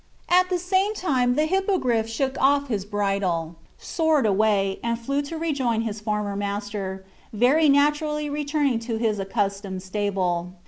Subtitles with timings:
[0.29, 5.37] At the same time the Hippogriff shook off his bridle, soared away, and flew to
[5.37, 10.53] rejoin his former master, very naturally returning to his accustomed stable.